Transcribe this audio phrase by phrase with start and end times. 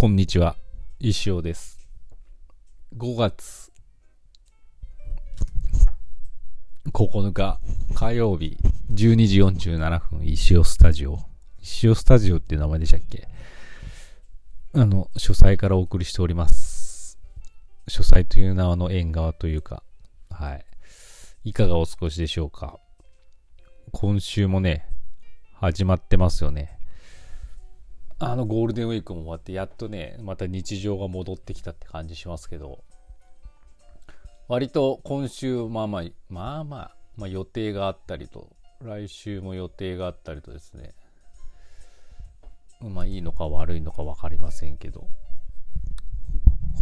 [0.00, 0.56] こんにちは、
[0.98, 1.86] 石尾です。
[2.96, 3.70] 5月
[6.90, 7.60] 9日
[7.94, 8.56] 火曜日
[8.94, 11.18] 12時47分、石尾スタジオ。
[11.60, 13.28] 石尾スタジオっていう名前でしたっけ？
[14.72, 17.18] あの、書斎からお送りしております。
[17.86, 19.82] 書斎という名はの縁側というか、
[20.30, 20.64] はい。
[21.44, 22.78] いかがお過ごしでしょうか？
[23.92, 24.86] 今週もね、
[25.52, 26.79] 始まってますよね。
[28.22, 32.84] あのゴールデンウィークも終わって、やっとね、また日常が戻ってきたって感じしますけど、
[34.46, 38.50] 割と今週、まあまあ、まあまあ、まあ予定があったりと、
[38.82, 40.92] 来週も予定があったりとですね、
[42.82, 45.06] まあいいのか悪いのか分かりませんけど、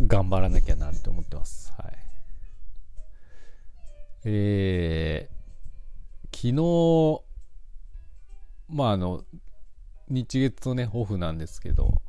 [0.00, 1.72] 頑張らなきゃなって思ってます。
[1.78, 1.92] はい。
[4.24, 7.22] えー、昨日、
[8.76, 9.22] まああの、
[10.10, 12.02] 日月とね、オフなんですけど、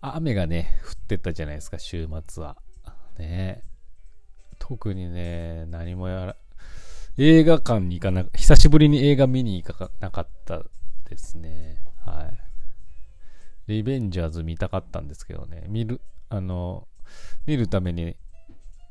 [0.00, 2.56] 雨がね、降ってたじゃないですか、週末は。
[3.18, 3.62] ね
[4.58, 6.36] 特にね、何もやら、
[7.18, 10.62] 映画館に行かな、久しぶりに映画見に行かなかった
[11.08, 11.76] ですね。
[12.04, 12.38] はい。
[13.66, 16.88] リベンジャーズ見たかったんですけどね、見る、あの、
[17.46, 18.16] 見るために、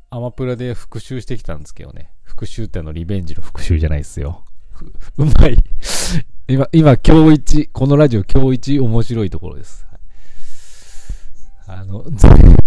[0.10, 2.12] アマプラで復習してきたんですけどね。
[2.24, 4.44] 復習ってあの、リベンジの復習じゃないですよ。
[5.18, 5.58] うまい。
[6.52, 9.86] 今、今、今日一、このラジオ今日一面白いところです。
[11.68, 12.04] あの、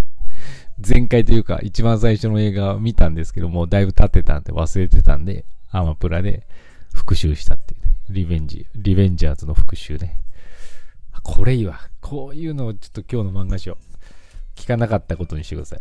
[0.89, 6.47] 前回というか、一番最初の映画を見たんですけども、だいぶ経ってたんで忘れてたんで、アマプラで
[6.95, 7.97] 復習したっていうね。
[8.09, 10.23] リベンジ、リベンジャーズの復習ね。
[11.25, 11.81] これいいわ。
[12.01, 13.77] こういうのをちょっと今日の漫画賞、
[14.55, 15.81] 聞かなかったことにしてください。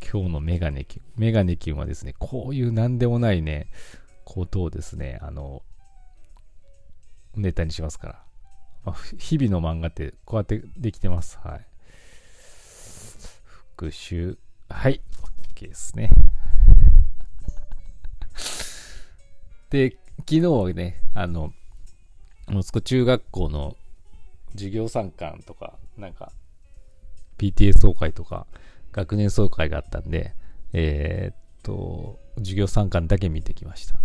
[0.00, 1.04] 今日のメガネキュン。
[1.18, 3.66] メガネキュンはですね、こういうなんでもないね、
[4.24, 5.62] ことをですね、あの、
[7.36, 8.22] ネタにしますから。
[8.84, 11.38] まあ、日々の漫画ってこうやってできてます。
[11.42, 11.66] はい。
[13.76, 14.38] 復習。
[14.68, 15.00] はい。
[15.54, 16.10] OK ですね。
[19.70, 21.52] で、昨日はね、あの、
[22.48, 23.76] 息子中学校の
[24.52, 26.32] 授業参観とか、なんか、
[27.38, 28.46] PTA 総会とか、
[28.92, 30.34] 学年総会があったんで、
[30.72, 33.98] えー、っと、授業参観だけ見てきました。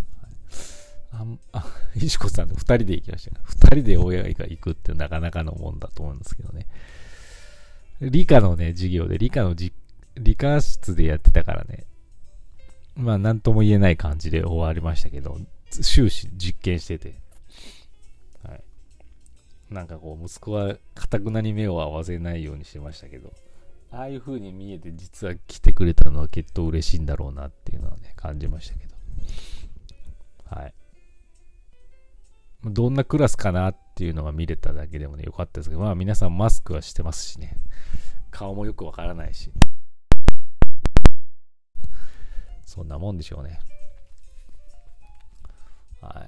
[1.12, 3.40] あん、あ、 石子さんと二人で行きました。
[3.44, 6.68] 二人で親が行くってなかなかのもんだと思うんですけどね。
[8.02, 9.74] 理科のね、授業で、理科のじ、
[10.16, 11.86] 理科室でやってたからね。
[12.96, 15.40] まあ、なんとも言えない感じで終わりましたけど、
[15.70, 17.16] 終始実験してて。
[18.44, 18.64] はい。
[19.70, 23.34] なんかこう、息子は、かたくなに目を合わせないようにしてましたけど、
[23.92, 28.96] ああいう風に見えて、実は来てくれたのはきっと嬉しいんだろうなっていうのはね、感じましたけど。
[30.46, 30.74] はい。
[32.64, 37.58] どんなクラスかなっていうのが見れただけでもね、よかったですけど、まあ皆さんマスクはしてますしね。
[38.30, 39.52] 顔もよくわからないし。
[42.66, 43.60] そんなもんでしょうね。
[46.02, 46.28] は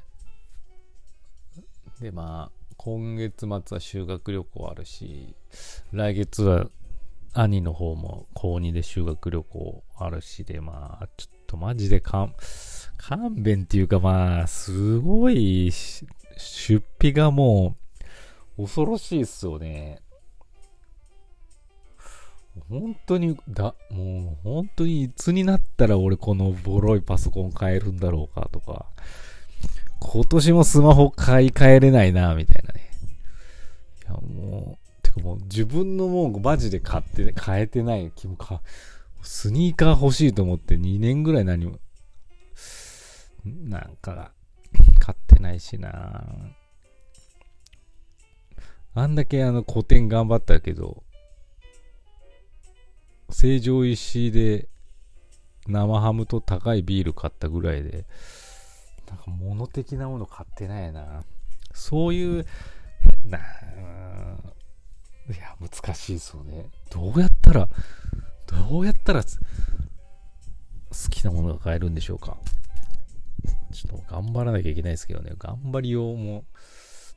[2.00, 2.04] い。
[2.04, 5.36] で、まあ、今月末は修学旅行あるし、
[5.92, 6.68] 来月は
[7.34, 12.36] 兄の方も高2で修学旅行あるしで、まあ、ちょっとマジで勘、
[12.98, 15.72] 勘弁っていうかまあ、すごい
[16.38, 17.76] 出費がも
[18.58, 20.02] う恐ろしいっすよね。
[22.70, 28.86] 本当に、だ、もう本当にいつになったら俺このボロいパソコン買えるんだろうかとか、
[30.00, 32.92] 今年もスマホ買い替えれないな、みたいなね。
[34.04, 38.62] いや、もう、てかもう自分のもうマジで買って、ね、買えてない気もか、
[39.24, 41.80] スニーカー欲しいと思って2年ぐらい何も、
[43.46, 44.32] なんか、
[45.34, 46.24] てないしな
[48.96, 51.04] あんだけあの古典頑張ったけど、
[53.30, 54.70] 成城石井で
[55.68, 58.06] 生ハムと高いビール買ったぐらいで、
[59.10, 61.24] なんか物的なもの買ってないな
[61.74, 62.46] そういう、
[63.26, 63.42] な、い
[65.40, 66.68] や、難しいですよね。
[66.92, 67.68] どうやったら、
[68.46, 69.30] どうやったら好
[71.10, 72.38] きなものが買えるんでしょうか。
[73.72, 75.34] ちょっと頑張らなきゃいけないですけどね。
[75.38, 76.46] 頑張りようも、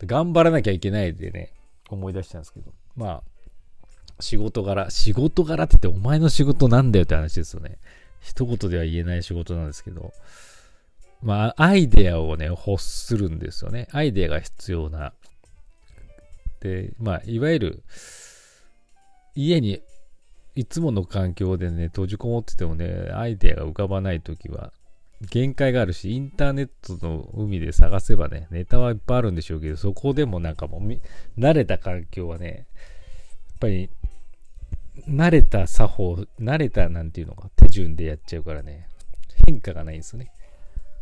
[0.04, 1.52] 頑張らなきゃいけないでね、
[1.90, 2.72] 思い出したんですけど。
[2.94, 3.22] まあ、
[4.20, 7.78] 仕事柄、仕事柄って言ってお前の仕事なんだよって話ですよね。
[8.20, 10.12] 一言では言えない仕事なんですけど。
[11.22, 13.88] まあ、アイデアをね、欲するんですよね。
[13.92, 15.12] アイデアが必要な。
[16.60, 17.82] で、まあ、いわゆる、
[19.34, 19.82] 家に、
[20.54, 24.72] いつもの環境でね、閉じこもっててもね、アイデアが浮かばないときは、
[25.20, 32.66] 限界があるし、インターネットの海で探せばね、ネタはいっぱいあるんでしょうけど、そこでもなんかもう、慣れた環境はね、
[33.48, 33.88] やっぱり、
[35.08, 38.88] 慣れた作法、慣れたなんていうのか、手順でやっちゃうからね、
[39.46, 40.32] 変化がないんですよね。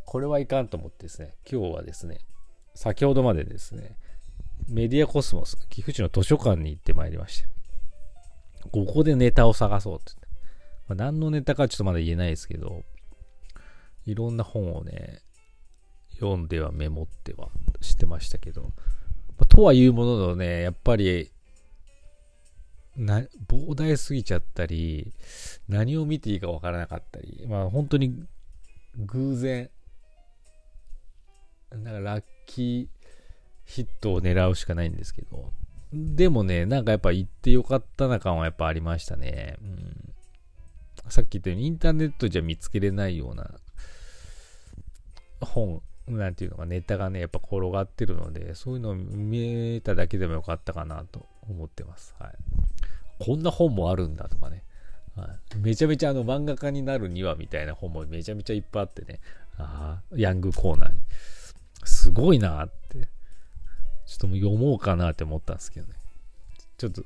[0.04, 2.18] これはいかんと思ってですね、今日はですね、
[2.74, 3.96] 先ほどまでですね、
[4.68, 7.48] メディアコスモス、岐阜市の図書館に行ってまいりまして、
[8.70, 10.28] ここでネタを探そうってって。
[10.88, 12.84] まあ、何のネタかちょっとまだ言えないですけど、
[14.06, 15.20] いろんな本をね、
[16.14, 17.48] 読んではメモっては
[17.80, 18.68] してましたけど、ま
[19.40, 21.30] あ、とはいうもののね、やっぱり、
[22.96, 25.12] な、膨大すぎちゃったり、
[25.68, 28.24] 何を見ていいかわからなかったり、まあ本当に
[28.96, 29.70] 偶然、
[31.70, 33.08] なんかラッキー
[33.64, 35.50] ヒットを狙うしかないんですけど、
[35.92, 39.56] でもね、なんかやっぱ行ってよかったな感はやっぱありましたね。
[39.60, 40.14] うん、
[41.08, 43.58] さっき言ったようにインターネットじゃ見つけれないような
[45.44, 52.14] 本、なんていうのかネタがね、やっぱ転がってるので、そういうのを見えただけでもよかったかなと思ってます。
[52.18, 52.32] はい。
[53.18, 54.64] こんな本もあるんだとかね。
[55.16, 59.20] はい、めちゃめちゃあの漫画家になるにはみたいな本もめちゃめちゃいっぱいあってね。
[59.56, 60.98] ああ、ヤングコーナーに。
[61.84, 63.08] すごいなって。
[64.06, 65.94] ちょっともう読もうかなって思ったんですけどね。
[66.76, 67.02] ちょっと、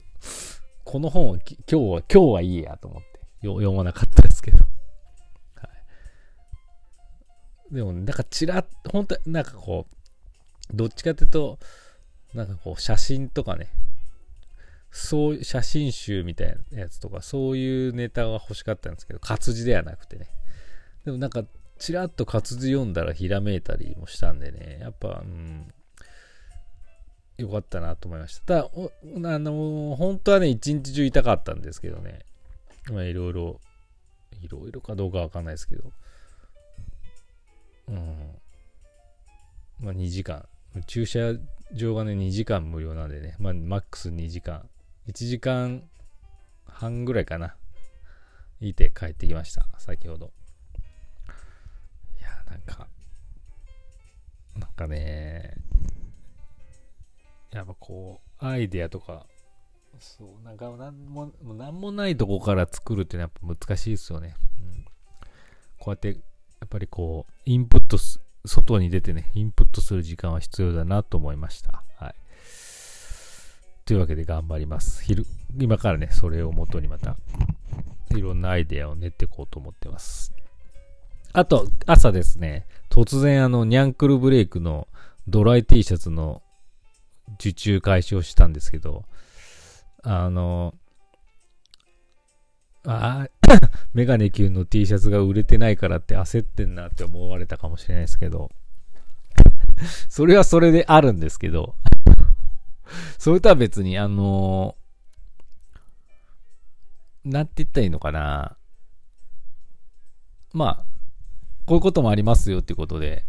[0.85, 4.65] この本は今日は、今日はいいやと思って読まなかったですけど。
[7.71, 11.59] でも、なんかちらっ、本当なんかこう、どっちかっていうと、
[12.35, 13.71] なんかこう、写真とかね、
[14.91, 20.29] そう写真集みたいなやつとか、そういうネタが欲しかったんですけど、活字ではなくてね。
[21.05, 21.45] でもなんか、
[21.79, 25.73] ちらっと活字読んだらひらめいたりもしたんでね、やっぱ、うん、
[27.37, 28.47] よかったなと思いました。
[28.47, 28.71] ただ、
[29.35, 32.21] あの、本当はね、一日中痛かったんですけどね。
[32.91, 33.61] まあ、いろいろ、
[34.43, 35.93] いろいろかどうかわかんないですけど。
[37.89, 38.41] うん。
[39.81, 40.47] まあ、2時間。
[40.87, 41.35] 駐車
[41.73, 43.37] 場がね、2時間無料なんでね。
[43.39, 44.69] まあ、マックス2時間。
[45.09, 45.83] 1時間
[46.67, 47.57] 半ぐらいかな。
[48.61, 49.67] いて帰ってきました。
[49.79, 50.33] 先ほど。
[52.19, 52.89] いや、なんか、
[54.57, 55.55] なんかね、
[57.53, 59.27] やっぱこう、アイデアとか、
[60.01, 64.35] そう、なんかなんも、なんもないとこから作るっていうのはやっぱ難しいですよね。
[64.61, 64.85] うん、
[65.79, 66.15] こうやって、や
[66.65, 71.83] っぱりこう、インプットす、外に出てね、インプットする時間は必要だなと思いました。
[71.97, 72.15] はい。
[73.87, 75.03] というわけで頑張ります。
[75.03, 75.25] 昼、
[75.59, 77.17] 今からね、それを元にまた、
[78.11, 80.35] いろんなアイデアを練っていこうと思ってます。
[81.33, 84.87] あと、朝ですね、突然あの、ニャンクルブレイクの
[85.27, 86.43] ドライ T シャツの
[87.37, 89.07] 受注開始をしたんですけど、
[90.03, 90.75] あの、
[92.85, 93.27] あ
[93.95, 98.51] メガネ級の T シャツが売れてないからって焦ってんなって思われたかもしれないですけど、
[100.09, 101.75] それはそれであるんですけど、
[103.19, 104.77] それとは別に、あの
[107.25, 108.57] なんて言ったらいいのかな。
[110.55, 110.85] まあ、
[111.67, 113.25] こういうこともありますよっていうことで、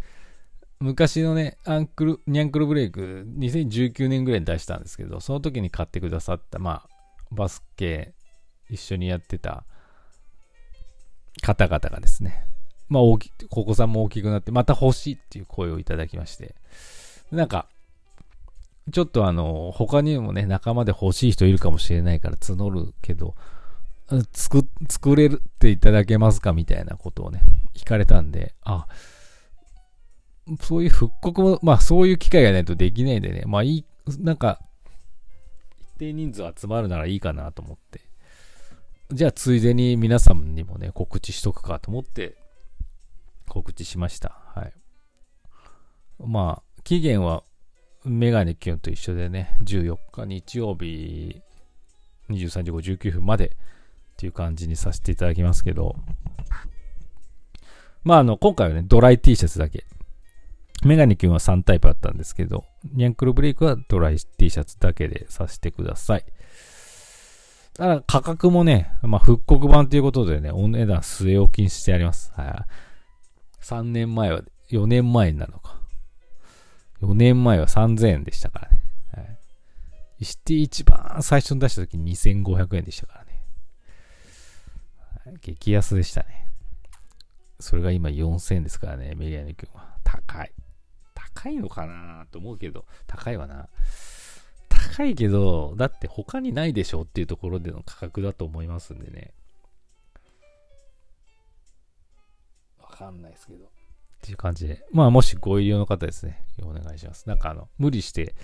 [0.78, 6.88] 昔のね、アンクル、ニャンクルブレイク、2019年ぐらいに出したんですけど、その時に買ってくださった、まあ、
[7.30, 8.14] バスケ
[8.70, 9.64] 一緒にやってた
[11.40, 12.44] 方々がですね、
[12.88, 16.54] まあ大き、お子さんも大きくなって、また欲しいっていう声をいただきまして、
[17.30, 17.66] なんか、
[18.90, 23.34] ちょっとあの、他にもね、仲間で欲しい人いるかもしれないから募るけど、
[24.32, 27.42] 作、作れるっていただけますかみたいなことをね、
[27.74, 28.86] 聞かれたんで、あ、
[30.60, 33.84] そういう復刻も、まあそういう機会がないとできないんでね、まあいい、
[34.18, 34.60] なんか、
[35.78, 38.09] 一定人数集まるならいいかなと思って。
[39.12, 42.36] じゃあついでに皆さんにもね、告知しとくかと思って、
[43.48, 44.36] 告知しました。
[44.54, 44.72] はい。
[46.24, 47.42] まあ、期限は
[48.04, 51.42] メガネキュンと一緒でね、14日日曜日
[52.30, 53.50] 23時59分までっ
[54.16, 55.96] ていう感じにさせていただきますけど、
[58.04, 59.84] まああの、今回はね、ドライ T シャツだけ
[60.84, 62.64] メガネ君は3タイプあったんですけど、
[62.94, 66.24] ニャンクルブレイクはドライ T シャツだけでさせてください。
[67.74, 72.32] ただ価格もね、まあ、復刻版ということでね、お値段据え置きにしてあります。
[72.36, 73.64] はい。
[73.64, 75.80] 3年前は、4年前なのか。
[77.02, 78.82] 4年前は3000円でしたからね。
[79.12, 79.22] は
[80.20, 80.24] い。
[80.24, 83.44] シティ一番最初に出した時2500円でしたからね。
[85.24, 86.48] はい、激安でしたね。
[87.60, 89.96] それが今4000円ですからね、メリアネ君は。
[90.02, 90.52] 高い。
[91.14, 93.68] 高いのかなと思うけど、高いわな。
[94.96, 99.32] 高いけど、だって他にないでしょっていうところでの価格だと思いますんでね。
[102.80, 103.64] わかんないですけど。
[103.64, 103.68] っ
[104.22, 104.84] ていう感じで。
[104.92, 107.28] まあ、もしご入用の方ですね、お願いします。
[107.28, 108.34] なんかあの、無理して、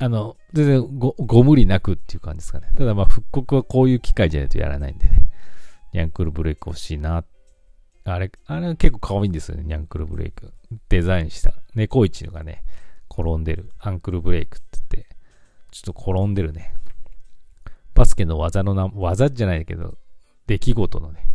[0.00, 2.72] あの、全然ごご無理なくっていう感じですかね。
[2.76, 5.28] ただまあ復刻はこういう機械じゃないとやらないんでね。
[5.92, 7.24] ニャンクルブレイク欲しいな。
[8.04, 10.52] あれ、あれ結構可愛いんですよね、ニャンクルブレイク。
[10.88, 11.54] デザインした。
[11.74, 12.62] 猫市のがね、
[13.10, 13.72] 転んでる。
[13.78, 15.16] アンクルブレイクって言って、
[15.70, 16.74] ちょっと転んでるね。
[17.94, 19.98] バスケの技のな、技じゃないけど、
[20.46, 21.26] 出来事のね、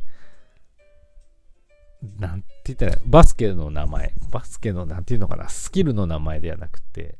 [2.20, 7.18] なんて言ったら、バスケの名前、バスケのなんていうのかな、スキルの名前ではなくて、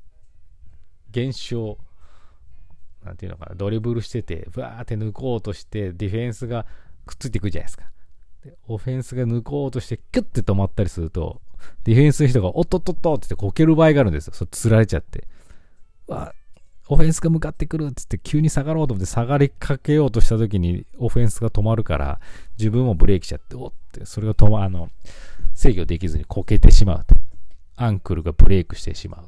[1.12, 1.78] 現象、
[3.04, 6.66] なんていうのかな、ドリブルしてて、ブワーって抜こうとして、ディフェンスが
[7.06, 7.86] くっついていくじゃないですか。
[8.44, 11.42] でオフェンスが抜こうとして、キュッて止まったりすると、
[11.84, 14.34] ディフェンスの人が、おっとっとっとってこける場合があるんですよ。
[14.34, 15.28] そつられちゃって。
[16.08, 16.34] わ
[16.94, 22.20] オフェンスが向かってくるって言って急に下がろうと思って下がりかけようとした時にオフェンスが止まるから
[22.58, 24.90] 自分もブレーキしちゃっておってそれが止まあの
[25.54, 27.16] 制御できずにこけてしまうって。
[27.76, 29.26] アンクルがブレイクしてしまう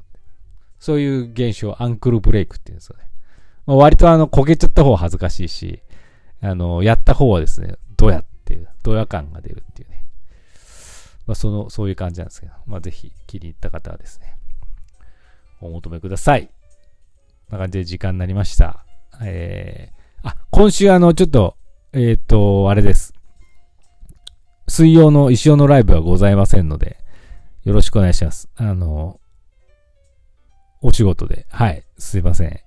[0.79, 3.10] そういう現象アンクルブレイクって言うんですよね、
[3.65, 5.81] まあ、割とあのこけちゃった方は恥ずかしいし
[6.41, 10.05] あのやった方はですねどやっていうドヤ感が出るっていうね。
[11.25, 14.36] まあそのそういう感じなんですけどまあぜひ気に入った方はですね
[15.60, 16.50] お求めください。
[17.49, 18.85] な感じで時間になりました。
[19.21, 21.55] えー、あ、今週あの、ちょっと、
[21.93, 23.13] えっ、ー、と、あれです。
[24.67, 26.97] 水曜の石尾のライブはございませんので、
[27.63, 28.49] よろしくお願いします。
[28.55, 29.19] あの、
[30.81, 32.59] お仕事で、はい、すいません。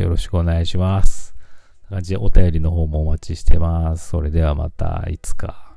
[0.00, 1.32] よろしくお願いします。
[1.92, 4.08] 感じでお便りの方もお待ちしてます。
[4.08, 5.71] それではまたいつか。